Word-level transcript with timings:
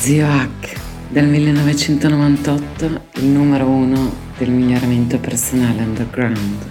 Zio 0.00 0.26
Hack, 0.26 0.80
del 1.10 1.26
1998, 1.26 3.02
il 3.16 3.26
numero 3.26 3.68
uno 3.68 4.10
del 4.38 4.48
miglioramento 4.50 5.18
personale 5.18 5.82
underground. 5.82 6.68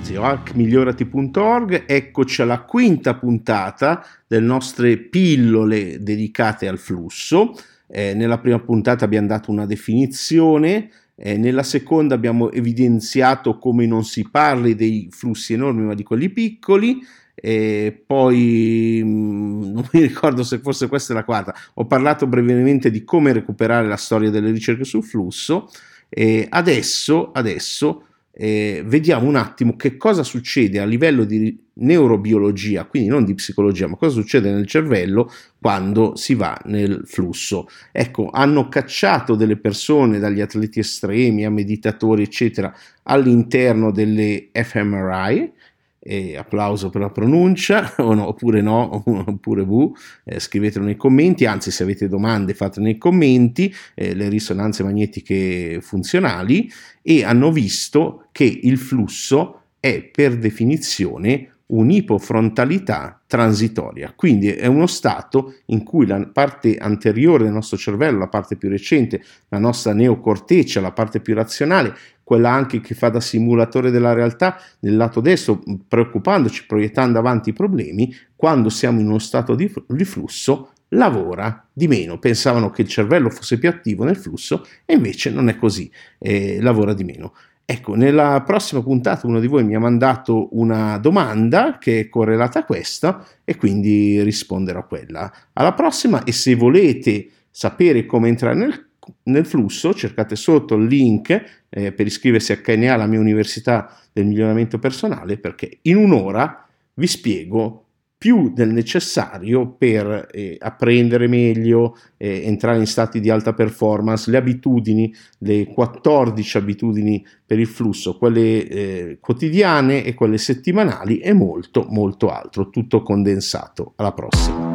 ziohackmigliorati.org, 0.00 1.84
eccoci 1.86 2.40
alla 2.40 2.62
quinta 2.62 3.14
puntata 3.14 4.02
delle 4.26 4.46
nostre 4.46 4.96
pillole 4.96 6.02
dedicate 6.02 6.66
al 6.66 6.78
flusso. 6.78 7.54
Eh, 7.86 8.14
nella 8.14 8.38
prima 8.38 8.58
puntata 8.58 9.04
abbiamo 9.04 9.26
dato 9.26 9.50
una 9.50 9.66
definizione, 9.66 10.90
eh, 11.20 11.36
nella 11.36 11.64
seconda 11.64 12.14
abbiamo 12.14 12.52
evidenziato 12.52 13.58
come 13.58 13.86
non 13.86 14.04
si 14.04 14.28
parli 14.30 14.76
dei 14.76 15.08
flussi 15.10 15.52
enormi 15.52 15.84
ma 15.84 15.94
di 15.94 16.04
quelli 16.04 16.30
piccoli. 16.30 17.00
E 17.34 18.02
poi 18.06 19.00
mm, 19.04 19.62
non 19.74 19.88
mi 19.92 20.00
ricordo 20.00 20.44
se 20.44 20.58
forse 20.58 20.86
questa 20.86 21.12
è 21.12 21.16
la 21.16 21.24
quarta. 21.24 21.54
Ho 21.74 21.86
parlato 21.86 22.28
brevemente 22.28 22.90
di 22.90 23.02
come 23.02 23.32
recuperare 23.32 23.88
la 23.88 23.96
storia 23.96 24.30
delle 24.30 24.52
ricerche 24.52 24.84
sul 24.84 25.02
flusso. 25.02 25.68
E 26.08 26.46
adesso, 26.48 27.32
adesso 27.32 28.04
eh, 28.40 28.84
vediamo 28.86 29.26
un 29.26 29.34
attimo 29.34 29.74
che 29.74 29.96
cosa 29.96 30.22
succede 30.22 30.78
a 30.78 30.84
livello 30.84 31.24
di 31.24 31.58
neurobiologia, 31.80 32.84
quindi 32.84 33.08
non 33.08 33.24
di 33.24 33.34
psicologia, 33.34 33.88
ma 33.88 33.96
cosa 33.96 34.14
succede 34.14 34.52
nel 34.52 34.66
cervello 34.66 35.28
quando 35.60 36.14
si 36.14 36.34
va 36.34 36.56
nel 36.66 37.02
flusso. 37.04 37.66
Ecco, 37.90 38.30
hanno 38.32 38.68
cacciato 38.68 39.34
delle 39.34 39.56
persone 39.56 40.20
dagli 40.20 40.40
atleti 40.40 40.78
estremi 40.78 41.44
a 41.44 41.50
meditatori, 41.50 42.22
eccetera, 42.22 42.72
all'interno 43.02 43.90
delle 43.90 44.50
fMRI 44.52 45.52
e 45.98 46.36
applauso 46.36 46.90
per 46.90 47.00
la 47.00 47.10
pronuncia, 47.10 47.94
no, 47.98 48.28
oppure 48.28 48.60
no, 48.60 49.02
oppure 49.26 49.64
bu, 49.64 49.94
eh, 50.24 50.40
scrivetelo 50.40 50.84
nei 50.84 50.96
commenti, 50.96 51.44
anzi 51.44 51.70
se 51.70 51.82
avete 51.82 52.08
domande 52.08 52.54
fatele 52.54 52.86
nei 52.86 52.98
commenti, 52.98 53.74
eh, 53.94 54.14
le 54.14 54.28
risonanze 54.28 54.82
magnetiche 54.82 55.80
funzionali, 55.80 56.70
e 57.02 57.24
hanno 57.24 57.50
visto 57.50 58.28
che 58.32 58.44
il 58.44 58.78
flusso 58.78 59.62
è 59.80 60.02
per 60.02 60.36
definizione 60.36 61.57
un'ipofrontalità 61.68 63.20
transitoria, 63.26 64.12
quindi 64.16 64.48
è 64.48 64.66
uno 64.66 64.86
stato 64.86 65.54
in 65.66 65.82
cui 65.82 66.06
la 66.06 66.26
parte 66.32 66.76
anteriore 66.76 67.44
del 67.44 67.52
nostro 67.52 67.76
cervello, 67.76 68.18
la 68.18 68.28
parte 68.28 68.56
più 68.56 68.68
recente, 68.68 69.22
la 69.48 69.58
nostra 69.58 69.92
neocorteccia, 69.92 70.80
la 70.80 70.92
parte 70.92 71.20
più 71.20 71.34
razionale, 71.34 71.94
quella 72.22 72.50
anche 72.50 72.80
che 72.80 72.94
fa 72.94 73.08
da 73.08 73.20
simulatore 73.20 73.90
della 73.90 74.12
realtà 74.12 74.58
nel 74.80 74.96
lato 74.96 75.20
destro, 75.20 75.62
preoccupandoci, 75.88 76.66
proiettando 76.66 77.18
avanti 77.18 77.50
i 77.50 77.54
problemi, 77.54 78.14
quando 78.36 78.68
siamo 78.68 79.00
in 79.00 79.08
uno 79.08 79.18
stato 79.18 79.54
di, 79.54 79.72
di 79.86 80.04
flusso 80.04 80.72
lavora 80.88 81.66
di 81.72 81.88
meno. 81.88 82.18
Pensavano 82.18 82.70
che 82.70 82.82
il 82.82 82.88
cervello 82.88 83.30
fosse 83.30 83.58
più 83.58 83.68
attivo 83.68 84.04
nel 84.04 84.16
flusso 84.16 84.66
e 84.84 84.94
invece 84.94 85.30
non 85.30 85.48
è 85.48 85.56
così, 85.56 85.90
eh, 86.18 86.60
lavora 86.60 86.94
di 86.94 87.04
meno. 87.04 87.34
Ecco, 87.70 87.94
nella 87.94 88.42
prossima 88.46 88.80
puntata 88.80 89.26
uno 89.26 89.40
di 89.40 89.46
voi 89.46 89.62
mi 89.62 89.74
ha 89.74 89.78
mandato 89.78 90.48
una 90.52 90.96
domanda 90.96 91.76
che 91.76 92.00
è 92.00 92.08
correlata 92.08 92.60
a 92.60 92.64
questa 92.64 93.22
e 93.44 93.58
quindi 93.58 94.22
risponderò 94.22 94.78
a 94.78 94.84
quella. 94.84 95.30
Alla 95.52 95.74
prossima 95.74 96.24
e 96.24 96.32
se 96.32 96.54
volete 96.54 97.28
sapere 97.50 98.06
come 98.06 98.28
entrare 98.28 98.54
nel, 98.54 98.88
nel 99.24 99.44
flusso 99.44 99.92
cercate 99.92 100.34
sotto 100.34 100.76
il 100.76 100.86
link 100.86 101.66
eh, 101.68 101.92
per 101.92 102.06
iscriversi 102.06 102.52
a 102.52 102.56
KNA, 102.62 102.96
la 102.96 103.06
mia 103.06 103.20
università 103.20 103.94
del 104.14 104.24
miglioramento 104.24 104.78
personale, 104.78 105.36
perché 105.36 105.80
in 105.82 105.98
un'ora 105.98 106.66
vi 106.94 107.06
spiego 107.06 107.87
più 108.18 108.52
del 108.52 108.72
necessario 108.72 109.70
per 109.70 110.28
eh, 110.32 110.56
apprendere 110.58 111.28
meglio, 111.28 111.96
eh, 112.16 112.42
entrare 112.44 112.78
in 112.78 112.86
stati 112.86 113.20
di 113.20 113.30
alta 113.30 113.54
performance, 113.54 114.28
le 114.28 114.36
abitudini, 114.36 115.14
le 115.38 115.66
14 115.66 116.56
abitudini 116.56 117.24
per 117.46 117.60
il 117.60 117.68
flusso, 117.68 118.18
quelle 118.18 118.66
eh, 118.66 119.18
quotidiane 119.20 120.04
e 120.04 120.14
quelle 120.14 120.36
settimanali 120.36 121.18
e 121.18 121.32
molto 121.32 121.86
molto 121.88 122.28
altro, 122.28 122.70
tutto 122.70 123.02
condensato. 123.02 123.92
Alla 123.96 124.12
prossima. 124.12 124.66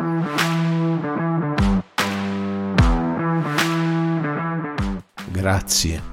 Grazie 5.29 6.12